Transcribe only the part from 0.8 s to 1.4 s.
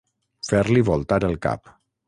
voltar el